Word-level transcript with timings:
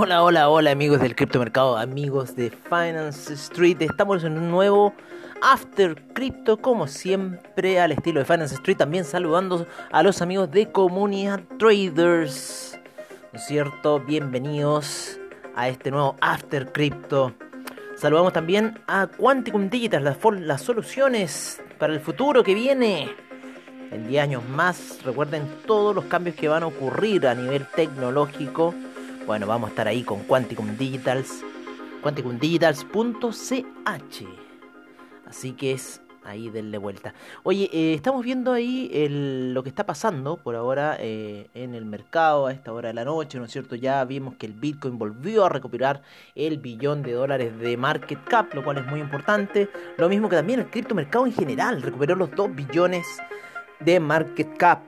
Hola, 0.00 0.22
hola, 0.22 0.48
hola 0.48 0.70
amigos 0.70 1.00
del 1.00 1.16
criptomercado, 1.16 1.76
amigos 1.76 2.36
de 2.36 2.50
Finance 2.50 3.34
Street. 3.34 3.78
Estamos 3.82 4.22
en 4.22 4.38
un 4.38 4.48
nuevo 4.48 4.94
After 5.42 6.00
Crypto, 6.12 6.56
como 6.58 6.86
siempre, 6.86 7.80
al 7.80 7.90
estilo 7.90 8.20
de 8.20 8.24
Finance 8.24 8.54
Street. 8.54 8.76
También 8.76 9.04
saludando 9.04 9.66
a 9.90 10.04
los 10.04 10.22
amigos 10.22 10.52
de 10.52 10.70
Comunidad 10.70 11.40
Traders. 11.58 12.78
¿No 13.32 13.40
es 13.40 13.46
cierto? 13.46 13.98
Bienvenidos 13.98 15.18
a 15.56 15.68
este 15.68 15.90
nuevo 15.90 16.14
After 16.20 16.70
Crypto. 16.70 17.34
Saludamos 17.96 18.32
también 18.32 18.78
a 18.86 19.08
Quanticum 19.08 19.68
Digital, 19.68 20.04
las, 20.04 20.18
las 20.38 20.62
soluciones 20.62 21.60
para 21.76 21.92
el 21.92 21.98
futuro 21.98 22.44
que 22.44 22.54
viene. 22.54 23.10
En 23.90 24.06
10 24.06 24.22
años 24.22 24.48
más, 24.48 25.02
recuerden 25.02 25.42
todos 25.66 25.92
los 25.92 26.04
cambios 26.04 26.36
que 26.36 26.46
van 26.46 26.62
a 26.62 26.68
ocurrir 26.68 27.26
a 27.26 27.34
nivel 27.34 27.66
tecnológico 27.74 28.76
bueno, 29.28 29.46
vamos 29.46 29.68
a 29.68 29.70
estar 29.72 29.86
ahí 29.86 30.02
con 30.04 30.22
Quanticum 30.22 30.78
Digitals, 30.78 31.44
quanticumdigitals.ch. 32.02 34.24
Así 35.26 35.52
que 35.52 35.72
es 35.72 36.00
ahí 36.24 36.48
denle 36.48 36.78
vuelta. 36.78 37.12
Oye, 37.42 37.68
eh, 37.70 37.92
estamos 37.92 38.24
viendo 38.24 38.54
ahí 38.54 38.90
lo 39.52 39.62
que 39.62 39.68
está 39.68 39.84
pasando 39.84 40.38
por 40.38 40.56
ahora 40.56 40.96
eh, 40.98 41.50
en 41.52 41.74
el 41.74 41.84
mercado 41.84 42.46
a 42.46 42.52
esta 42.52 42.72
hora 42.72 42.88
de 42.88 42.94
la 42.94 43.04
noche, 43.04 43.38
¿no 43.38 43.44
es 43.44 43.52
cierto? 43.52 43.74
Ya 43.74 44.02
vimos 44.06 44.36
que 44.36 44.46
el 44.46 44.54
Bitcoin 44.54 44.98
volvió 44.98 45.44
a 45.44 45.50
recuperar 45.50 46.00
el 46.34 46.56
billón 46.56 47.02
de 47.02 47.12
dólares 47.12 47.58
de 47.58 47.76
market 47.76 48.24
cap, 48.24 48.54
lo 48.54 48.64
cual 48.64 48.78
es 48.78 48.86
muy 48.86 49.00
importante. 49.00 49.68
Lo 49.98 50.08
mismo 50.08 50.30
que 50.30 50.36
también 50.36 50.60
el 50.60 50.70
criptomercado 50.70 51.26
en 51.26 51.34
general, 51.34 51.82
recuperó 51.82 52.14
los 52.14 52.30
2 52.30 52.56
billones 52.56 53.06
de 53.80 54.00
market 54.00 54.56
cap. 54.56 54.80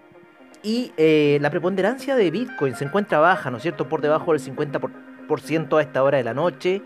Y 0.63 0.93
eh, 0.97 1.39
la 1.41 1.51
preponderancia 1.51 2.17
de 2.17 2.31
Bitcoin 2.31 2.75
se 2.75 2.85
encuentra 2.85 3.19
baja, 3.19 3.51
¿no 3.51 3.57
es 3.57 3.63
cierto? 3.63 3.89
Por 3.89 4.03
debajo 4.03 4.33
del 4.33 4.41
50% 4.43 5.79
a 5.79 5.83
esta 5.83 6.03
hora 6.03 6.19
de 6.19 6.25
la 6.25 6.35
noche. 6.35 6.83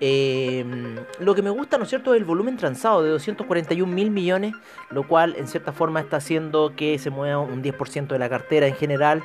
Em, 0.00 0.96
lo 1.18 1.34
que 1.34 1.42
me 1.42 1.50
gusta, 1.50 1.76
¿no 1.76 1.82
es 1.82 1.90
cierto?, 1.90 2.14
es 2.14 2.20
el 2.20 2.24
volumen 2.24 2.56
transado 2.56 3.02
de 3.02 3.10
241 3.10 3.92
mil 3.92 4.10
millones, 4.10 4.54
lo 4.90 5.06
cual 5.08 5.34
en 5.36 5.48
cierta 5.48 5.72
forma 5.72 6.00
está 6.00 6.18
haciendo 6.18 6.74
que 6.76 6.98
se 6.98 7.10
mueva 7.10 7.40
un 7.40 7.62
10% 7.62 8.06
de 8.06 8.18
la 8.18 8.28
cartera 8.28 8.68
en 8.68 8.76
general. 8.76 9.24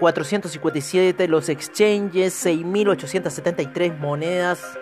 457 0.00 1.28
los 1.28 1.48
exchanges, 1.48 2.46
6.873 2.46 3.98
monedas, 3.98 4.78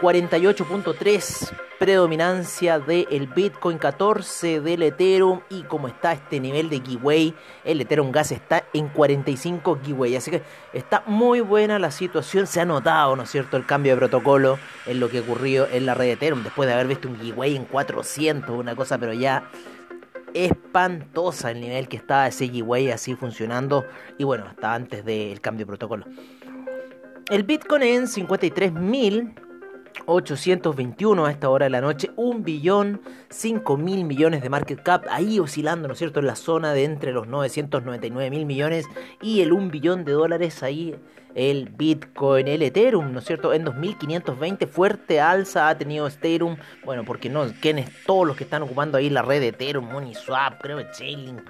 48.3 0.00 1.52
predominancia 1.78 2.78
del 2.78 3.26
Bitcoin, 3.26 3.78
14 3.78 4.60
del 4.60 4.82
Ethereum 4.82 5.40
y 5.50 5.62
como 5.64 5.88
está 5.88 6.12
este 6.12 6.40
nivel 6.40 6.70
de 6.70 6.80
giveaway, 6.80 7.34
el 7.64 7.80
Ethereum 7.80 8.10
Gas 8.12 8.32
está 8.32 8.64
en 8.72 8.88
45 8.88 9.80
giveaway, 9.82 10.16
así 10.16 10.30
que 10.30 10.42
está 10.72 11.02
muy 11.06 11.40
buena 11.40 11.78
la 11.78 11.90
situación, 11.90 12.46
se 12.46 12.60
ha 12.60 12.64
notado, 12.64 13.14
¿no 13.16 13.24
es 13.24 13.30
cierto?, 13.30 13.56
el 13.56 13.66
cambio 13.66 13.92
de 13.92 13.98
protocolo 13.98 14.58
en 14.86 15.00
lo 15.00 15.10
que 15.10 15.20
ocurrió 15.20 15.68
en 15.70 15.86
la 15.86 15.94
red 15.94 16.06
de 16.06 16.12
Ethereum 16.12 16.42
después 16.42 16.66
de 16.66 16.74
haber 16.74 16.86
visto 16.86 17.08
un 17.08 17.18
giveaway 17.18 17.56
en 17.56 17.64
400, 17.64 18.50
una 18.50 18.74
cosa 18.74 18.98
pero 18.98 19.12
ya 19.12 19.50
espantosa 20.34 21.50
el 21.50 21.60
nivel 21.60 21.88
que 21.88 21.96
estaba 21.96 22.26
ese 22.26 22.48
giveaway 22.48 22.90
así 22.90 23.14
funcionando 23.14 23.86
y 24.18 24.24
bueno, 24.24 24.46
hasta 24.46 24.74
antes 24.74 25.04
del 25.04 25.40
cambio 25.40 25.64
de 25.64 25.68
protocolo. 25.68 26.04
El 27.28 27.42
Bitcoin 27.42 27.82
en 27.82 28.04
53.000 28.04 29.45
821 30.06 31.26
a 31.26 31.30
esta 31.30 31.48
hora 31.50 31.66
de 31.66 31.70
la 31.70 31.80
noche, 31.80 32.10
un 32.16 32.42
billón 32.42 33.00
5 33.28 33.76
mil 33.76 34.04
millones 34.04 34.42
de 34.42 34.48
market 34.48 34.82
cap, 34.82 35.04
ahí 35.10 35.38
oscilando, 35.38 35.88
¿no 35.88 35.92
es 35.92 35.98
cierto?, 35.98 36.20
en 36.20 36.26
la 36.26 36.36
zona 36.36 36.72
de 36.72 36.84
entre 36.84 37.12
los 37.12 37.26
999 37.26 38.30
mil 38.30 38.46
millones 38.46 38.86
y 39.20 39.40
el 39.40 39.52
1 39.52 39.70
billón 39.70 40.04
de 40.04 40.12
dólares, 40.12 40.62
ahí 40.62 40.94
el 41.34 41.68
Bitcoin, 41.68 42.48
el 42.48 42.62
Ethereum, 42.62 43.12
¿no 43.12 43.18
es 43.18 43.26
cierto?, 43.26 43.52
en 43.52 43.64
2520, 43.64 44.66
fuerte 44.66 45.20
alza 45.20 45.68
ha 45.68 45.76
tenido 45.76 46.06
Ethereum, 46.06 46.56
bueno, 46.84 47.04
porque 47.04 47.28
no, 47.28 47.44
quienes 47.60 47.90
todos 48.04 48.26
los 48.26 48.36
que 48.36 48.44
están 48.44 48.62
ocupando 48.62 48.96
ahí 48.96 49.10
la 49.10 49.22
red 49.22 49.40
de 49.40 49.48
Ethereum, 49.48 49.94
Uniswap, 49.94 50.62
creo 50.62 50.78
que 50.78 50.90
Chainlink, 50.92 51.40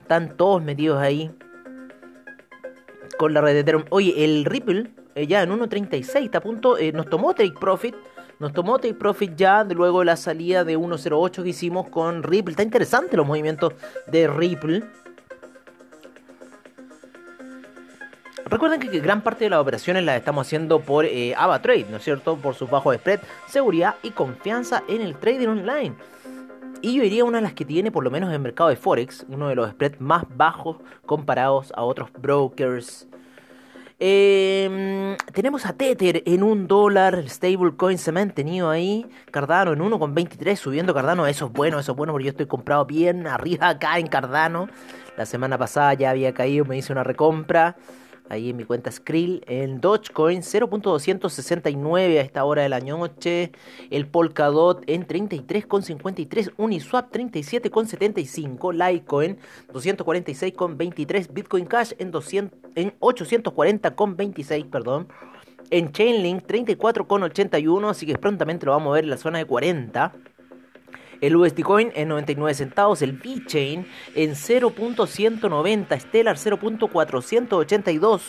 están 0.00 0.36
todos 0.36 0.62
metidos 0.62 1.00
ahí 1.00 1.30
con 3.18 3.32
la 3.34 3.40
red 3.40 3.52
de 3.52 3.60
Ethereum. 3.60 3.84
Oye, 3.90 4.24
el 4.24 4.44
Ripple 4.44 4.90
eh, 5.14 5.26
ya 5.26 5.42
en 5.42 5.50
1.36, 5.50 6.24
está 6.24 6.38
a 6.38 6.40
punto, 6.40 6.78
eh, 6.78 6.92
nos 6.92 7.06
tomó 7.06 7.34
Take 7.34 7.54
Profit, 7.58 7.94
nos 8.38 8.52
tomó 8.52 8.78
Take 8.78 8.94
Profit 8.94 9.34
ya 9.36 9.64
de 9.64 9.74
luego 9.74 10.04
la 10.04 10.16
salida 10.16 10.64
de 10.64 10.78
1.08 10.78 11.42
que 11.42 11.48
hicimos 11.48 11.88
con 11.88 12.22
Ripple. 12.22 12.52
Está 12.52 12.62
interesante 12.62 13.16
los 13.16 13.26
movimientos 13.26 13.74
de 14.06 14.28
Ripple. 14.28 14.82
Recuerden 18.46 18.80
que, 18.80 19.00
gran 19.00 19.20
parte 19.22 19.44
de 19.44 19.50
las 19.50 19.60
operaciones 19.60 20.04
las 20.04 20.16
estamos 20.16 20.46
haciendo 20.46 20.80
por 20.80 21.04
eh, 21.04 21.34
AvaTrade, 21.36 21.86
¿no 21.90 21.98
es 21.98 22.04
cierto? 22.04 22.36
Por 22.36 22.54
sus 22.54 22.70
bajos 22.70 22.96
spread, 22.96 23.20
seguridad 23.46 23.96
y 24.02 24.10
confianza 24.10 24.82
en 24.88 25.02
el 25.02 25.16
trading 25.16 25.48
online. 25.48 25.94
Y 26.82 26.94
yo 26.94 27.02
diría 27.02 27.24
una 27.24 27.38
de 27.38 27.42
las 27.42 27.52
que 27.52 27.64
tiene, 27.64 27.92
por 27.92 28.02
lo 28.02 28.10
menos 28.10 28.28
en 28.30 28.36
el 28.36 28.40
mercado 28.40 28.70
de 28.70 28.76
Forex, 28.76 29.26
uno 29.28 29.48
de 29.48 29.54
los 29.54 29.70
spreads 29.70 30.00
más 30.00 30.24
bajos 30.34 30.78
comparados 31.04 31.72
a 31.76 31.82
otros 31.82 32.10
brokers 32.12 33.06
Em, 34.02 35.14
tenemos 35.34 35.66
a 35.66 35.74
Tether 35.74 36.22
en 36.24 36.42
un 36.42 36.66
dólar, 36.66 37.16
el 37.16 37.28
stablecoin 37.28 37.98
se 37.98 38.08
ha 38.08 38.12
mantenido 38.14 38.70
ahí. 38.70 39.06
Cardano 39.30 39.74
en 39.74 39.80
1,23 39.80 40.56
subiendo 40.56 40.94
Cardano. 40.94 41.26
Eso 41.26 41.46
es 41.46 41.52
bueno, 41.52 41.78
eso 41.78 41.92
es 41.92 41.98
bueno 41.98 42.14
porque 42.14 42.24
yo 42.24 42.30
estoy 42.30 42.46
comprado 42.46 42.86
bien 42.86 43.26
arriba 43.26 43.68
acá 43.68 43.98
en 43.98 44.06
Cardano. 44.06 44.70
La 45.18 45.26
semana 45.26 45.58
pasada 45.58 45.92
ya 45.92 46.10
había 46.10 46.32
caído, 46.32 46.64
me 46.64 46.78
hice 46.78 46.92
una 46.92 47.04
recompra 47.04 47.76
ahí 48.30 48.50
en 48.50 48.56
mi 48.56 48.64
cuenta 48.64 48.90
Skrill, 48.90 49.44
en 49.46 49.80
Dogecoin 49.80 50.40
0.269 50.40 52.18
a 52.18 52.20
esta 52.22 52.44
hora 52.44 52.62
de 52.62 52.68
la 52.68 52.80
noche, 52.80 53.52
el 53.90 54.06
Polkadot 54.06 54.82
en 54.86 55.06
33.53, 55.06 56.52
Uniswap 56.56 57.12
37.75, 57.12 58.72
Litecoin 58.72 59.36
246.23, 59.72 61.32
Bitcoin 61.32 61.66
Cash 61.66 61.92
en, 61.98 62.10
200, 62.10 62.58
en 62.76 62.98
840.26, 63.00 64.70
perdón. 64.70 65.08
En 65.72 65.92
Chainlink 65.92 66.46
34,81, 66.46 67.90
así 67.90 68.06
que 68.06 68.16
prontamente 68.16 68.66
lo 68.66 68.72
vamos 68.72 68.90
a 68.90 68.94
ver 68.94 69.04
en 69.04 69.10
la 69.10 69.16
zona 69.16 69.38
de 69.38 69.44
40 69.44 70.12
el 71.20 71.36
USD 71.36 71.62
Coin 71.62 71.92
en 71.94 72.08
99 72.08 72.54
centavos, 72.54 73.02
el 73.02 73.12
VeChain 73.12 73.86
en 74.14 74.30
0.190, 74.32 76.00
Stellar 76.00 76.36
0.482. 76.36 78.20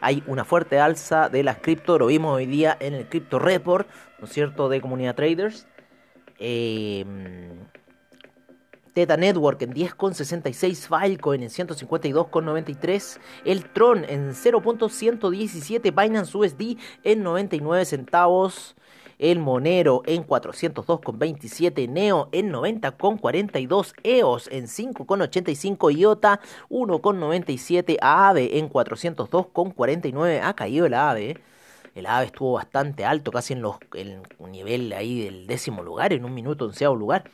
Hay 0.00 0.22
una 0.26 0.44
fuerte 0.44 0.78
alza 0.78 1.28
de 1.28 1.42
las 1.42 1.58
cripto, 1.58 1.98
lo 1.98 2.06
vimos 2.06 2.36
hoy 2.36 2.46
día 2.46 2.76
en 2.80 2.94
el 2.94 3.08
Crypto 3.08 3.38
Report, 3.38 3.88
¿no 4.18 4.26
es 4.26 4.32
cierto?, 4.32 4.68
de 4.68 4.80
Comunidad 4.80 5.14
Traders. 5.14 5.66
Em, 6.38 7.66
Teta 8.96 9.18
Network 9.18 9.60
en 9.60 9.74
10,66, 9.74 10.88
Filecoin 10.88 11.42
en 11.42 11.50
152,93, 11.50 13.20
el 13.44 13.70
Tron 13.70 14.06
en 14.08 14.30
0.117, 14.30 15.94
Binance 15.94 16.34
USD 16.34 16.78
en 17.04 17.22
99 17.22 17.84
centavos, 17.84 18.74
el 19.18 19.38
Monero 19.38 20.02
en 20.06 20.26
402,27, 20.26 21.88
Neo 21.88 22.28
en 22.32 22.52
90,42, 22.52 23.94
EOS 24.02 24.48
en 24.52 24.64
5,85, 24.66 25.96
IOTA 25.96 26.40
1,97, 26.68 27.98
AAVE 28.00 28.58
en 28.58 28.70
402,49, 28.70 30.40
ha 30.42 30.54
caído 30.54 30.86
el 30.86 30.94
AAVE. 30.94 31.38
El 31.94 32.06
AVE 32.06 32.26
estuvo 32.26 32.52
bastante 32.52 33.06
alto, 33.06 33.32
casi 33.32 33.54
en, 33.54 33.62
los, 33.62 33.76
en 33.94 34.22
nivel 34.50 34.92
ahí 34.92 35.24
del 35.24 35.46
décimo 35.46 35.82
lugar, 35.82 36.12
en 36.12 36.26
un 36.26 36.34
minuto 36.34 36.66
onceavo 36.66 36.94
lugar. 36.94 37.30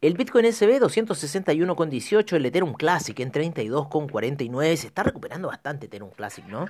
El 0.00 0.14
Bitcoin 0.16 0.52
SB 0.52 0.80
261,18, 0.80 2.36
el 2.36 2.46
Ethereum 2.46 2.74
Classic 2.74 3.18
en 3.20 3.32
32,49. 3.32 4.76
Se 4.76 4.86
está 4.88 5.02
recuperando 5.02 5.48
bastante 5.48 5.86
Ethereum 5.86 6.10
Classic, 6.10 6.44
¿no? 6.46 6.66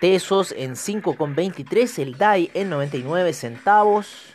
Tesos 0.00 0.52
en 0.56 0.72
5,23, 0.72 2.02
el 2.02 2.18
DAI 2.18 2.50
en 2.52 2.68
99 2.68 3.32
centavos, 3.32 4.34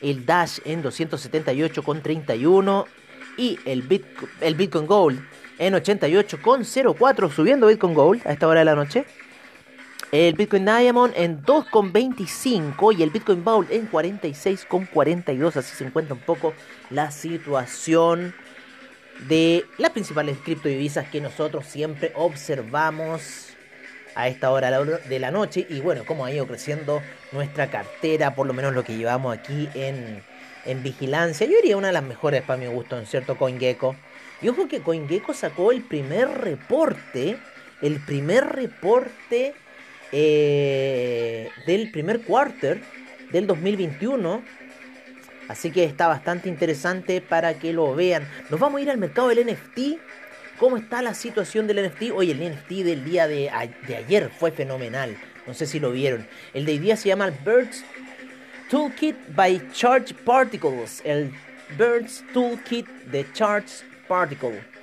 el 0.00 0.24
Dash 0.24 0.60
en 0.64 0.84
278,31 0.84 2.84
y 3.36 3.58
el 3.64 3.82
Bitcoin, 3.82 4.30
el 4.40 4.54
Bitcoin 4.54 4.86
Gold 4.86 5.20
en 5.58 5.74
88,04, 5.74 7.32
subiendo 7.32 7.66
Bitcoin 7.66 7.94
Gold 7.94 8.26
a 8.26 8.32
esta 8.32 8.46
hora 8.46 8.60
de 8.60 8.66
la 8.66 8.74
noche. 8.74 9.04
El 10.12 10.34
Bitcoin 10.34 10.64
Diamond 10.64 11.12
en 11.16 11.42
2,25 11.42 12.96
y 12.96 13.02
el 13.02 13.10
Bitcoin 13.10 13.42
Bowl 13.42 13.66
en 13.70 13.90
46,42. 13.90 15.56
Así 15.56 15.74
se 15.74 15.84
encuentra 15.84 16.14
un 16.14 16.20
poco 16.20 16.54
la 16.90 17.10
situación 17.10 18.32
de 19.26 19.64
las 19.78 19.90
principales 19.90 20.38
criptodivisas 20.38 21.08
que 21.08 21.20
nosotros 21.20 21.66
siempre 21.66 22.12
observamos 22.14 23.53
a 24.14 24.28
esta 24.28 24.50
hora 24.50 24.70
de 24.82 25.18
la 25.18 25.30
noche 25.30 25.66
y 25.68 25.80
bueno, 25.80 26.04
cómo 26.06 26.24
ha 26.24 26.32
ido 26.32 26.46
creciendo 26.46 27.02
nuestra 27.32 27.68
cartera, 27.68 28.34
por 28.34 28.46
lo 28.46 28.52
menos 28.52 28.74
lo 28.74 28.84
que 28.84 28.96
llevamos 28.96 29.36
aquí 29.36 29.68
en, 29.74 30.22
en 30.64 30.82
vigilancia. 30.82 31.46
Yo 31.46 31.56
diría 31.56 31.76
una 31.76 31.88
de 31.88 31.92
las 31.92 32.04
mejores 32.04 32.42
para 32.42 32.58
mi 32.58 32.66
gusto, 32.66 32.98
en 32.98 33.06
cierto 33.06 33.36
CoinGecko. 33.36 33.96
Y 34.42 34.48
ojo 34.48 34.68
que 34.68 34.80
CoinGecko 34.80 35.34
sacó 35.34 35.72
el 35.72 35.82
primer 35.82 36.28
reporte, 36.28 37.38
el 37.82 38.00
primer 38.04 38.46
reporte 38.46 39.54
eh, 40.12 41.48
del 41.66 41.90
primer 41.90 42.20
quarter 42.22 42.80
del 43.32 43.46
2021. 43.46 44.42
Así 45.48 45.70
que 45.70 45.84
está 45.84 46.06
bastante 46.06 46.48
interesante 46.48 47.20
para 47.20 47.54
que 47.54 47.72
lo 47.72 47.94
vean. 47.94 48.28
Nos 48.48 48.60
vamos 48.60 48.78
a 48.78 48.82
ir 48.82 48.90
al 48.90 48.98
mercado 48.98 49.28
del 49.28 49.46
NFT. 49.46 49.98
¿Cómo 50.58 50.76
está 50.76 51.02
la 51.02 51.14
situación 51.14 51.66
del 51.66 51.88
NFT? 51.88 52.12
Oye, 52.14 52.32
el 52.32 52.52
NFT 52.52 52.70
del 52.84 53.04
día 53.04 53.26
de, 53.26 53.50
de 53.88 53.96
ayer 53.96 54.30
fue 54.30 54.52
fenomenal. 54.52 55.16
No 55.46 55.54
sé 55.54 55.66
si 55.66 55.80
lo 55.80 55.90
vieron. 55.90 56.26
El 56.52 56.64
de 56.64 56.72
hoy 56.72 56.78
día 56.78 56.96
se 56.96 57.08
llama 57.08 57.30
Birds 57.44 57.84
Toolkit 58.70 59.16
by 59.34 59.70
Charge 59.72 60.14
Particles. 60.14 61.02
El 61.04 61.32
Birds 61.76 62.24
Toolkit 62.32 62.86
de 63.06 63.26
Charge 63.32 63.84
Particle. 64.06 64.73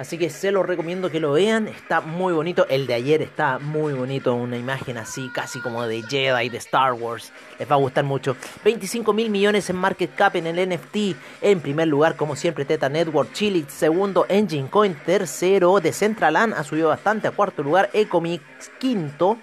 Así 0.00 0.16
que 0.16 0.30
se 0.30 0.50
lo 0.50 0.62
recomiendo 0.62 1.10
que 1.10 1.20
lo 1.20 1.32
vean. 1.32 1.68
Está 1.68 2.00
muy 2.00 2.32
bonito. 2.32 2.66
El 2.70 2.86
de 2.86 2.94
ayer 2.94 3.20
está 3.20 3.58
muy 3.58 3.92
bonito. 3.92 4.34
Una 4.34 4.56
imagen 4.56 4.96
así, 4.96 5.28
casi 5.28 5.60
como 5.60 5.86
de 5.86 6.00
Jedi, 6.00 6.48
de 6.48 6.56
Star 6.56 6.94
Wars. 6.94 7.34
Les 7.58 7.70
va 7.70 7.74
a 7.74 7.78
gustar 7.78 8.04
mucho. 8.04 8.34
25 8.64 9.12
mil 9.12 9.28
millones 9.28 9.68
en 9.68 9.76
market 9.76 10.14
cap 10.14 10.36
en 10.36 10.46
el 10.46 10.70
NFT. 10.70 11.14
En 11.42 11.60
primer 11.60 11.86
lugar, 11.86 12.16
como 12.16 12.34
siempre, 12.34 12.64
Teta 12.64 12.88
Network. 12.88 13.34
Chili. 13.34 13.66
Segundo, 13.68 14.24
Engine 14.30 14.70
Coin. 14.70 14.94
Tercero, 15.04 15.78
Decentraland. 15.80 16.54
Ha 16.54 16.64
subido 16.64 16.88
bastante. 16.88 17.28
A 17.28 17.32
cuarto 17.32 17.62
lugar, 17.62 17.90
Ecomix. 17.92 18.42
Quinto, 18.78 19.36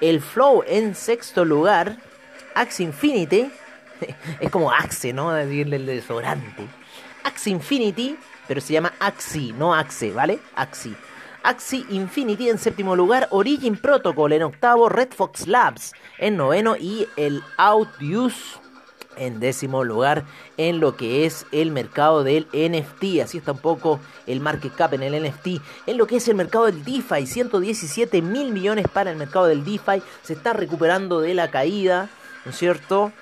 el 0.00 0.22
Flow 0.22 0.64
en 0.66 0.94
sexto 0.94 1.44
lugar. 1.44 1.98
Axe 2.54 2.84
Infinity. 2.84 3.50
es 4.40 4.50
como 4.50 4.72
Axe, 4.72 5.12
¿no? 5.12 5.30
Decirle 5.30 5.76
el 5.76 5.84
desodorante. 5.84 6.66
Axe 7.22 7.50
Infinity 7.50 8.16
pero 8.50 8.60
se 8.60 8.72
llama 8.72 8.92
Axi, 8.98 9.52
no 9.52 9.76
Axe, 9.76 10.10
¿vale? 10.10 10.40
Axi. 10.56 10.92
Axi 11.44 11.86
Infinity 11.90 12.48
en 12.48 12.58
séptimo 12.58 12.96
lugar, 12.96 13.28
Origin 13.30 13.76
Protocol 13.76 14.32
en 14.32 14.42
octavo, 14.42 14.88
Red 14.88 15.10
Fox 15.12 15.46
Labs 15.46 15.92
en 16.18 16.36
noveno 16.36 16.74
y 16.76 17.06
el 17.16 17.44
Outuse 17.56 18.58
en 19.16 19.38
décimo 19.38 19.84
lugar 19.84 20.24
en 20.56 20.80
lo 20.80 20.96
que 20.96 21.26
es 21.26 21.46
el 21.52 21.70
mercado 21.70 22.24
del 22.24 22.48
NFT. 22.52 23.20
Así 23.22 23.38
está 23.38 23.52
un 23.52 23.58
poco 23.58 24.00
el 24.26 24.40
market 24.40 24.74
cap 24.74 24.94
en 24.94 25.04
el 25.04 25.22
NFT. 25.28 25.62
En 25.86 25.96
lo 25.96 26.08
que 26.08 26.16
es 26.16 26.26
el 26.26 26.34
mercado 26.34 26.66
del 26.66 26.82
DeFi, 26.82 27.28
117 27.28 28.20
mil 28.20 28.50
millones 28.50 28.88
para 28.92 29.12
el 29.12 29.16
mercado 29.16 29.46
del 29.46 29.64
DeFi. 29.64 30.02
Se 30.24 30.32
está 30.32 30.54
recuperando 30.54 31.20
de 31.20 31.34
la 31.34 31.52
caída, 31.52 32.08
¿no 32.44 32.50
es 32.50 32.58
cierto? 32.58 33.12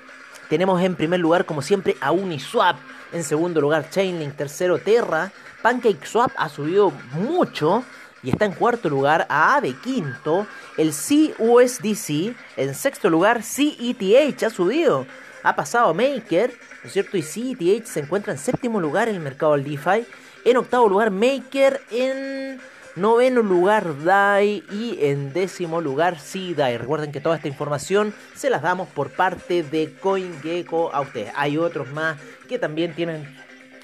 Tenemos 0.49 0.81
en 0.81 0.95
primer 0.95 1.19
lugar, 1.19 1.45
como 1.45 1.61
siempre, 1.61 1.97
a 2.01 2.11
Uniswap 2.11 2.77
en 3.11 3.23
segundo 3.23 3.61
lugar, 3.61 3.89
Chainlink. 3.89 4.35
Tercero, 4.35 4.79
Terra. 4.79 5.31
PancakeSwap 5.61 6.31
ha 6.37 6.49
subido 6.49 6.91
mucho 7.13 7.83
y 8.23 8.29
está 8.29 8.45
en 8.45 8.53
cuarto 8.53 8.89
lugar. 8.89 9.25
A 9.29 9.59
de 9.61 9.73
quinto. 9.73 10.47
El 10.77 10.91
CUSDC. 10.91 12.35
En 12.57 12.75
sexto 12.75 13.09
lugar, 13.09 13.43
CETH 13.43 14.43
ha 14.43 14.49
subido. 14.49 15.05
Ha 15.43 15.55
pasado 15.55 15.93
Maker, 15.93 16.53
¿no 16.83 16.87
es 16.87 16.93
cierto? 16.93 17.15
Y 17.15 17.23
CETH 17.23 17.85
se 17.85 18.01
encuentra 18.01 18.33
en 18.33 18.39
séptimo 18.39 18.79
lugar 18.81 19.07
en 19.07 19.15
el 19.15 19.21
mercado 19.21 19.53
del 19.53 19.63
DeFi. 19.63 20.05
En 20.45 20.57
octavo 20.57 20.89
lugar, 20.89 21.11
Maker. 21.11 21.81
En 21.91 22.59
noveno 22.95 23.41
lugar, 23.41 24.03
DAI. 24.03 24.63
Y 24.71 24.97
en 25.01 25.33
décimo 25.33 25.81
lugar, 25.81 26.17
DAI. 26.17 26.77
Recuerden 26.77 27.11
que 27.11 27.21
toda 27.21 27.35
esta 27.35 27.47
información 27.47 28.13
se 28.35 28.49
las 28.49 28.61
damos 28.61 28.87
por 28.89 29.11
parte 29.11 29.63
de 29.63 29.93
CoinGecko 29.99 30.93
a 30.93 31.01
ustedes. 31.01 31.31
Hay 31.35 31.57
otros 31.57 31.89
más 31.91 32.17
que 32.47 32.59
también 32.59 32.93
tienen 32.93 33.27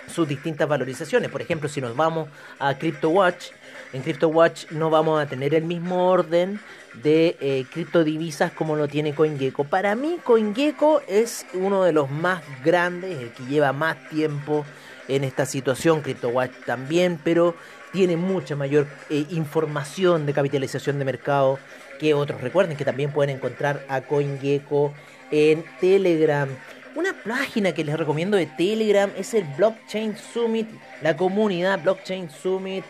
sus 0.08 0.28
distintas 0.28 0.68
valorizaciones. 0.68 1.32
Por 1.32 1.42
ejemplo, 1.42 1.70
si 1.70 1.82
nos 1.82 1.96
vamos 1.96 2.30
a 2.60 2.78
CryptoWatch, 2.78 3.48
en 3.94 4.02
CryptoWatch 4.02 4.72
no 4.72 4.90
vamos 4.90 5.22
a 5.22 5.28
tener 5.28 5.54
el 5.54 5.64
mismo 5.64 6.10
orden 6.10 6.60
de 7.04 7.38
eh, 7.40 7.66
criptodivisas 7.72 8.52
como 8.52 8.76
lo 8.76 8.88
tiene 8.88 9.14
CoinGecko. 9.14 9.66
Para 9.66 9.96
mí, 9.96 10.18
CoinGecko 10.24 11.02
es 11.08 11.46
uno 11.54 11.84
de 11.84 11.94
los 11.94 12.10
más 12.10 12.44
grandes, 12.64 13.20
el 13.20 13.32
que 13.32 13.46
lleva 13.46 13.74
más 13.74 14.10
tiempo 14.10 14.66
en 15.08 15.24
esta 15.24 15.46
situación. 15.46 16.02
CryptoWatch 16.02 16.52
también, 16.66 17.20
pero 17.24 17.56
tiene 17.96 18.18
mucha 18.18 18.58
mayor 18.58 18.88
eh, 19.10 19.26
información 19.30 20.26
de 20.26 20.34
capitalización 20.34 21.00
de 21.00 21.06
mercado 21.06 21.58
que 21.98 22.14
otros. 22.14 22.42
Recuerden 22.42 22.76
que 22.76 22.84
también 22.84 23.10
pueden 23.10 23.38
encontrar 23.38 23.86
a 23.88 24.02
CoinGecko 24.02 24.94
en 25.32 25.64
Telegram. 25.80 26.50
Una 26.94 27.14
página 27.14 27.72
que 27.72 27.86
les 27.86 27.98
recomiendo 27.98 28.36
de 28.36 28.48
Telegram 28.48 29.10
es 29.16 29.34
el 29.34 29.46
Blockchain 29.56 30.18
Summit, 30.18 30.68
la 31.02 31.16
comunidad 31.16 31.82
Blockchain 31.82 32.30
Summit, 32.30 32.84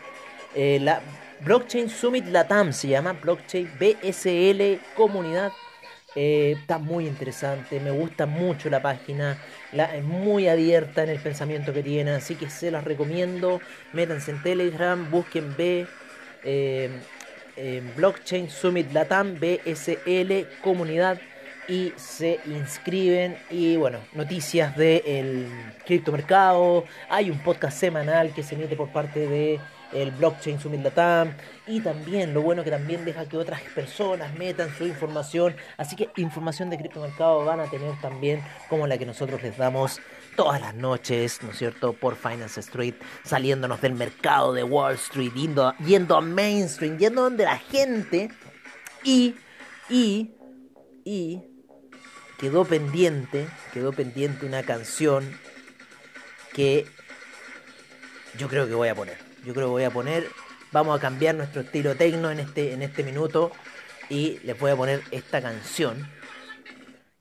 eh, 0.55 0.79
la 0.81 1.01
Blockchain 1.41 1.87
Summit 1.87 2.25
Latam 2.25 2.73
se 2.73 2.87
llama, 2.87 3.13
Blockchain 3.13 3.69
BSL 3.79 4.79
Comunidad. 4.95 5.51
Eh, 6.15 6.55
está 6.59 6.77
muy 6.77 7.07
interesante, 7.07 7.79
me 7.79 7.91
gusta 7.91 8.25
mucho 8.25 8.69
la 8.69 8.81
página, 8.81 9.37
la, 9.73 9.95
es 9.95 10.03
muy 10.03 10.47
abierta 10.47 11.03
en 11.03 11.09
el 11.09 11.19
pensamiento 11.19 11.73
que 11.73 11.83
tiene, 11.83 12.11
así 12.11 12.35
que 12.35 12.49
se 12.49 12.71
las 12.71 12.83
recomiendo. 12.85 13.59
Métanse 13.91 14.31
en 14.31 14.41
Telegram, 14.41 15.11
busquen 15.11 15.55
B, 15.57 15.85
eh, 16.43 16.89
Blockchain 17.95 18.49
Summit 18.49 18.91
Latam, 18.93 19.35
BSL 19.39 20.47
Comunidad 20.61 21.19
y 21.67 21.93
se 21.95 22.39
inscriben 22.45 23.37
y 23.49 23.75
bueno, 23.77 23.99
noticias 24.13 24.75
del 24.77 25.47
criptomercado, 25.85 26.85
hay 27.09 27.29
un 27.29 27.39
podcast 27.39 27.77
semanal 27.77 28.33
que 28.33 28.43
se 28.43 28.55
emite 28.55 28.75
por 28.75 28.89
parte 28.89 29.27
de 29.27 29.59
el 29.93 30.11
blockchain 30.11 30.59
Summit 30.59 30.83
Latam 30.83 31.33
y 31.67 31.79
también 31.81 32.33
lo 32.33 32.41
bueno 32.41 32.63
que 32.63 32.71
también 32.71 33.05
deja 33.05 33.25
que 33.27 33.37
otras 33.37 33.61
personas 33.61 34.33
metan 34.35 34.75
su 34.77 34.85
información, 34.85 35.55
así 35.77 35.95
que 35.95 36.09
información 36.17 36.69
de 36.69 36.77
criptomercado 36.77 37.45
van 37.45 37.59
a 37.59 37.69
tener 37.69 37.93
también 38.01 38.41
como 38.69 38.87
la 38.87 38.97
que 38.97 39.05
nosotros 39.05 39.41
les 39.41 39.57
damos 39.57 39.99
todas 40.35 40.59
las 40.59 40.75
noches, 40.75 41.41
¿no 41.43 41.51
es 41.51 41.57
cierto?, 41.57 41.93
por 41.93 42.15
Finance 42.15 42.59
Street, 42.59 42.95
saliéndonos 43.23 43.81
del 43.81 43.93
mercado 43.95 44.53
de 44.53 44.63
Wall 44.63 44.95
Street, 44.95 45.33
yendo, 45.33 45.73
yendo 45.85 46.17
a 46.17 46.21
mainstream, 46.21 46.97
yendo 46.97 47.23
donde 47.23 47.45
la 47.45 47.57
gente 47.57 48.29
y 49.03 49.35
y 49.89 50.31
y 51.05 51.41
quedó 52.39 52.65
pendiente, 52.65 53.47
quedó 53.73 53.93
pendiente 53.93 54.45
una 54.45 54.63
canción 54.63 55.37
que 56.53 56.85
yo 58.37 58.47
creo 58.47 58.67
que 58.67 58.73
voy 58.73 58.89
a 58.89 58.95
poner. 58.95 59.24
Yo 59.45 59.53
creo 59.53 59.67
que 59.67 59.71
voy 59.71 59.83
a 59.83 59.91
poner, 59.91 60.27
vamos 60.71 60.97
a 60.97 61.01
cambiar 61.01 61.35
nuestro 61.35 61.61
estilo 61.61 61.95
tecno 61.95 62.31
en 62.31 62.39
este, 62.39 62.73
en 62.73 62.81
este 62.81 63.03
minuto 63.03 63.51
y 64.09 64.39
les 64.39 64.59
voy 64.59 64.71
a 64.71 64.75
poner 64.75 65.03
esta 65.11 65.41
canción 65.41 66.09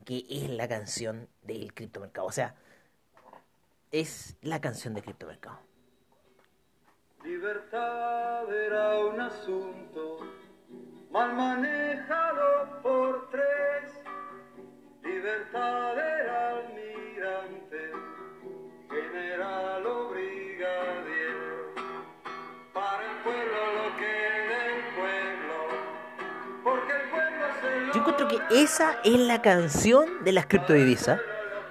que 0.04 0.24
es 0.28 0.48
la 0.48 0.66
canción 0.66 1.28
del 1.42 1.72
criptomercado. 1.74 2.26
O 2.26 2.32
sea, 2.32 2.54
es 3.92 4.36
la 4.42 4.60
canción 4.60 4.94
del 4.94 5.04
criptomercado. 5.04 5.58
Libertad 7.22 8.52
era 8.52 8.98
un 8.98 9.20
asunto 9.20 10.20
mal 11.10 11.34
manejado 11.34 12.82
por 12.82 13.30
tres 13.30 13.92
libertad 15.02 15.98
almirante, 15.98 16.23
esa 28.50 28.98
es 29.04 29.18
la 29.18 29.40
canción 29.42 30.24
de 30.24 30.32
las 30.32 30.46
criptodivisas. 30.46 31.20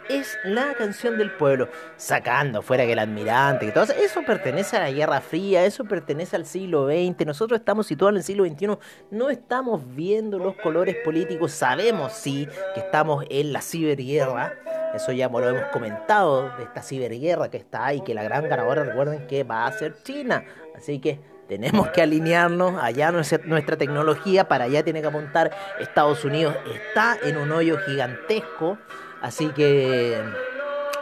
Es 0.09 0.37
la 0.43 0.73
canción 0.73 1.17
del 1.17 1.31
pueblo, 1.31 1.69
sacando 1.95 2.61
fuera 2.61 2.85
que 2.85 2.91
el 2.91 2.99
admirante, 2.99 3.67
que 3.67 3.71
todo 3.71 3.85
eso 3.93 4.21
pertenece 4.23 4.75
a 4.75 4.81
la 4.81 4.91
Guerra 4.91 5.21
Fría, 5.21 5.63
eso 5.63 5.85
pertenece 5.85 6.35
al 6.35 6.45
siglo 6.45 6.87
XX, 6.87 7.25
nosotros 7.25 7.57
estamos 7.57 7.87
situados 7.87 8.11
en 8.11 8.17
el 8.17 8.23
siglo 8.23 8.45
XXI, 8.45 8.77
no 9.11 9.29
estamos 9.29 9.81
viendo 9.95 10.39
los 10.39 10.57
colores 10.57 10.97
políticos, 11.05 11.53
sabemos 11.53 12.11
sí 12.11 12.49
que 12.73 12.81
estamos 12.81 13.23
en 13.29 13.53
la 13.53 13.61
ciberguerra, 13.61 14.51
eso 14.93 15.13
ya 15.13 15.29
lo 15.29 15.47
hemos 15.47 15.69
comentado, 15.71 16.49
de 16.57 16.63
esta 16.63 16.81
ciberguerra 16.83 17.49
que 17.49 17.57
está 17.57 17.85
ahí, 17.85 18.01
que 18.01 18.13
la 18.13 18.23
gran 18.23 18.49
ganadora 18.49 18.83
recuerden 18.83 19.25
que 19.27 19.45
va 19.45 19.65
a 19.65 19.71
ser 19.71 19.95
China, 20.03 20.43
así 20.75 20.99
que 20.99 21.21
tenemos 21.47 21.89
que 21.89 22.01
alinearnos, 22.01 22.81
allá 22.81 23.11
nuestra 23.11 23.77
tecnología, 23.77 24.47
para 24.47 24.65
allá 24.65 24.83
tiene 24.83 25.01
que 25.01 25.07
apuntar 25.07 25.51
Estados 25.79 26.23
Unidos, 26.25 26.55
está 26.73 27.17
en 27.23 27.37
un 27.37 27.51
hoyo 27.51 27.77
gigantesco, 27.79 28.77
Así 29.23 29.47
que, 29.51 30.21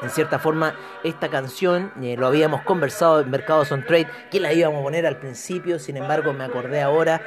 en 0.03 0.09
cierta 0.11 0.37
forma, 0.37 0.75
esta 1.03 1.29
canción 1.29 1.91
eh, 2.03 2.15
lo 2.15 2.27
habíamos 2.27 2.61
conversado 2.61 3.19
en 3.19 3.31
Mercados 3.31 3.71
on 3.71 3.83
Trade, 3.83 4.07
que 4.29 4.39
la 4.39 4.53
íbamos 4.53 4.81
a 4.81 4.83
poner 4.83 5.07
al 5.07 5.17
principio, 5.17 5.79
sin 5.79 5.97
embargo 5.97 6.31
me 6.31 6.43
acordé 6.43 6.81
ahora. 6.81 7.19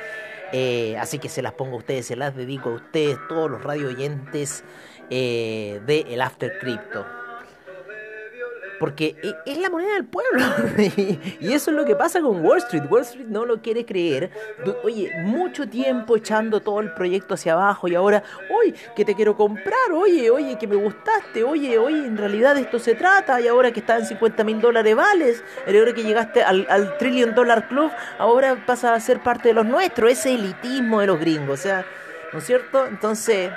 Eh, 0.52 0.96
así 0.96 1.18
que 1.18 1.28
se 1.28 1.42
las 1.42 1.54
pongo 1.54 1.74
a 1.74 1.78
ustedes, 1.78 2.06
se 2.06 2.14
las 2.14 2.36
dedico 2.36 2.68
a 2.68 2.74
ustedes, 2.74 3.18
todos 3.28 3.50
los 3.50 3.64
radio 3.64 3.88
oyentes 3.88 4.62
eh, 5.10 5.80
de 5.84 6.06
El 6.10 6.20
After 6.20 6.60
Crypto. 6.60 7.23
Porque 8.80 9.16
e- 9.22 9.34
es 9.46 9.58
la 9.58 9.70
moneda 9.70 9.94
del 9.94 10.04
pueblo. 10.04 10.44
y 11.40 11.52
eso 11.52 11.70
es 11.70 11.76
lo 11.76 11.84
que 11.84 11.94
pasa 11.94 12.20
con 12.20 12.44
Wall 12.44 12.58
Street. 12.58 12.84
Wall 12.90 13.02
Street 13.02 13.26
no 13.26 13.44
lo 13.44 13.60
quiere 13.60 13.84
creer. 13.84 14.30
Oye, 14.82 15.12
mucho 15.22 15.68
tiempo 15.68 16.16
echando 16.16 16.60
todo 16.60 16.80
el 16.80 16.92
proyecto 16.92 17.34
hacia 17.34 17.52
abajo 17.52 17.88
y 17.88 17.94
ahora, 17.94 18.22
oye, 18.50 18.74
que 18.96 19.04
te 19.04 19.14
quiero 19.14 19.36
comprar, 19.36 19.92
oye, 19.92 20.30
oye, 20.30 20.58
que 20.58 20.66
me 20.66 20.76
gustaste, 20.76 21.44
oye, 21.44 21.78
oye, 21.78 22.06
en 22.06 22.16
realidad 22.16 22.54
de 22.54 22.62
esto 22.62 22.78
se 22.78 22.94
trata 22.94 23.40
y 23.40 23.48
ahora 23.48 23.72
que 23.72 23.80
estás 23.80 24.00
en 24.02 24.06
50 24.08 24.44
mil 24.44 24.60
dólares 24.60 24.96
vales, 24.96 25.44
ahora 25.66 25.92
que 25.92 26.02
llegaste 26.02 26.42
al, 26.42 26.66
al 26.68 26.96
Trillion 26.98 27.34
Dollar 27.34 27.68
Club, 27.68 27.90
ahora 28.18 28.64
pasas 28.66 28.92
a 28.92 29.00
ser 29.00 29.20
parte 29.20 29.48
de 29.48 29.54
los 29.54 29.66
nuestros, 29.66 30.10
ese 30.10 30.34
elitismo 30.34 31.00
de 31.00 31.06
los 31.06 31.20
gringos, 31.20 31.60
o 31.60 31.62
sea, 31.62 31.86
¿no 32.32 32.38
es 32.38 32.44
cierto? 32.44 32.86
Entonces, 32.86 33.50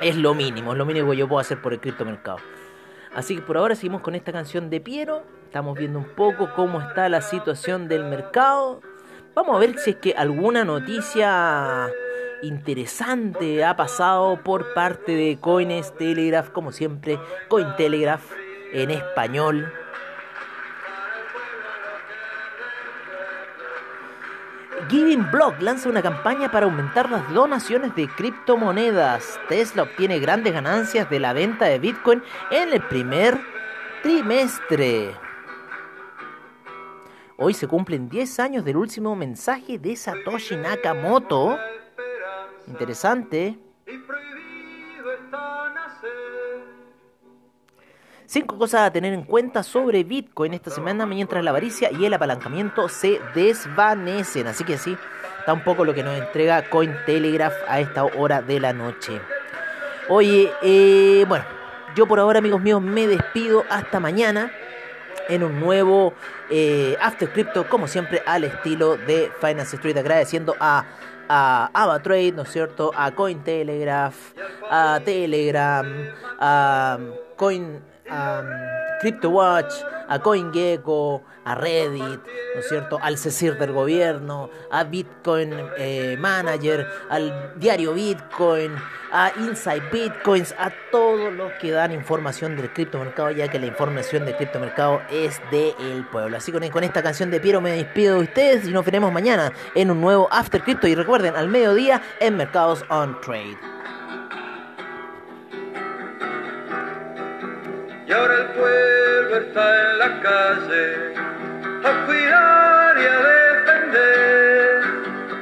es 0.00 0.16
lo 0.16 0.34
mínimo, 0.34 0.72
es 0.72 0.78
lo 0.78 0.84
mínimo 0.84 1.10
que 1.10 1.16
yo 1.16 1.28
puedo 1.28 1.40
hacer 1.40 1.60
por 1.60 1.72
el 1.72 1.80
criptomercado. 1.80 2.38
Así 3.16 3.34
que 3.34 3.40
por 3.40 3.56
ahora 3.56 3.74
seguimos 3.74 4.02
con 4.02 4.14
esta 4.14 4.30
canción 4.30 4.68
de 4.68 4.78
Piero. 4.78 5.22
Estamos 5.44 5.78
viendo 5.78 5.98
un 5.98 6.14
poco 6.14 6.50
cómo 6.54 6.82
está 6.82 7.08
la 7.08 7.22
situación 7.22 7.88
del 7.88 8.04
mercado. 8.04 8.82
Vamos 9.34 9.56
a 9.56 9.58
ver 9.58 9.78
si 9.78 9.92
es 9.92 9.96
que 9.96 10.12
alguna 10.12 10.66
noticia 10.66 11.90
interesante 12.42 13.64
ha 13.64 13.74
pasado 13.74 14.38
por 14.44 14.74
parte 14.74 15.12
de 15.12 15.38
Coines 15.40 15.96
Telegraph, 15.96 16.50
como 16.50 16.72
siempre, 16.72 17.18
Cointelegraph 17.48 18.32
en 18.74 18.90
español. 18.90 19.72
Giving 24.88 25.32
Block 25.32 25.60
lanza 25.60 25.88
una 25.88 26.00
campaña 26.00 26.50
para 26.52 26.66
aumentar 26.66 27.10
las 27.10 27.32
donaciones 27.32 27.94
de 27.96 28.06
criptomonedas. 28.08 29.40
Tesla 29.48 29.82
obtiene 29.82 30.20
grandes 30.20 30.52
ganancias 30.52 31.10
de 31.10 31.18
la 31.18 31.32
venta 31.32 31.64
de 31.64 31.80
Bitcoin 31.80 32.22
en 32.52 32.72
el 32.72 32.80
primer 32.82 33.36
trimestre. 34.04 35.16
Hoy 37.36 37.52
se 37.52 37.66
cumplen 37.66 38.08
10 38.08 38.38
años 38.38 38.64
del 38.64 38.76
último 38.76 39.16
mensaje 39.16 39.78
de 39.78 39.96
Satoshi 39.96 40.56
Nakamoto. 40.56 41.58
Interesante. 42.68 43.58
Cinco 48.36 48.58
cosas 48.58 48.82
a 48.82 48.90
tener 48.90 49.14
en 49.14 49.22
cuenta 49.22 49.62
sobre 49.62 50.04
Bitcoin 50.04 50.52
esta 50.52 50.68
semana 50.70 51.06
mientras 51.06 51.42
la 51.42 51.52
avaricia 51.52 51.90
y 51.90 52.04
el 52.04 52.12
apalancamiento 52.12 52.86
se 52.86 53.18
desvanecen. 53.34 54.46
Así 54.46 54.62
que 54.62 54.76
sí, 54.76 54.94
está 55.38 55.54
un 55.54 55.64
poco 55.64 55.86
lo 55.86 55.94
que 55.94 56.02
nos 56.02 56.18
entrega 56.18 56.68
Cointelegraph 56.68 57.54
a 57.66 57.80
esta 57.80 58.04
hora 58.04 58.42
de 58.42 58.60
la 58.60 58.74
noche. 58.74 59.22
Oye, 60.10 60.52
eh, 60.60 61.24
bueno, 61.26 61.46
yo 61.94 62.06
por 62.06 62.20
ahora 62.20 62.40
amigos 62.40 62.60
míos 62.60 62.82
me 62.82 63.06
despido 63.06 63.64
hasta 63.70 64.00
mañana 64.00 64.52
en 65.30 65.42
un 65.42 65.58
nuevo 65.58 66.12
eh, 66.50 66.94
After 67.00 67.32
Crypto, 67.32 67.66
como 67.70 67.88
siempre, 67.88 68.22
al 68.26 68.44
estilo 68.44 68.98
de 68.98 69.32
Finance 69.40 69.76
Street, 69.76 69.96
agradeciendo 69.96 70.54
a, 70.60 70.84
a 71.26 71.70
AvaTrade, 71.72 72.32
¿no 72.32 72.42
es 72.42 72.50
cierto? 72.50 72.92
A 72.94 73.12
Cointelegraph, 73.12 74.34
a 74.70 75.00
Telegram, 75.02 75.86
a 76.38 76.98
Coin, 77.36 77.95
a 78.10 78.42
CryptoWatch, 79.00 79.72
a 80.08 80.18
CoinGecko, 80.18 81.22
a 81.44 81.54
Reddit, 81.54 82.20
¿no 82.54 82.60
es 82.60 82.68
cierto? 82.68 82.98
Al 83.02 83.18
CECIR 83.18 83.58
del 83.58 83.72
gobierno, 83.72 84.50
a 84.70 84.84
Bitcoin 84.84 85.54
eh, 85.78 86.16
Manager, 86.18 86.86
al 87.08 87.54
diario 87.56 87.94
Bitcoin, 87.94 88.74
a 89.12 89.32
Inside 89.38 89.90
Bitcoins, 89.92 90.54
a 90.58 90.72
todos 90.90 91.32
los 91.32 91.52
que 91.60 91.70
dan 91.70 91.92
información 91.92 92.56
del 92.56 92.72
criptomercado, 92.72 93.30
ya 93.30 93.48
que 93.48 93.58
la 93.58 93.66
información 93.66 94.24
del 94.24 94.36
criptomercado 94.36 95.02
es 95.10 95.40
del 95.50 96.04
pueblo. 96.10 96.36
Así 96.36 96.52
que 96.52 96.70
con 96.70 96.84
esta 96.84 97.02
canción 97.02 97.30
de 97.30 97.40
Piero 97.40 97.60
me 97.60 97.72
despido 97.72 98.16
de 98.16 98.24
ustedes 98.24 98.66
y 98.66 98.72
nos 98.72 98.84
veremos 98.84 99.12
mañana 99.12 99.52
en 99.74 99.90
un 99.90 100.00
nuevo 100.00 100.28
After 100.30 100.62
Crypto. 100.62 100.86
Y 100.88 100.94
recuerden, 100.94 101.36
al 101.36 101.48
mediodía 101.48 102.02
en 102.20 102.36
Mercados 102.36 102.84
on 102.88 103.20
Trade. 103.20 103.75
Ahora 108.16 108.34
el 108.34 108.46
pueblo 108.46 109.36
está 109.36 109.64
en 109.80 109.98
la 109.98 110.20
calle 110.20 111.12
a 111.84 112.06
cuidar 112.06 112.98
y 112.98 113.06
a 113.06 113.18
defender 113.32 114.80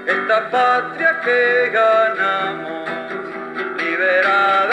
esta 0.06 0.50
patria 0.50 1.20
que 1.24 1.70
ganamos, 1.72 2.90
liberar. 3.78 4.63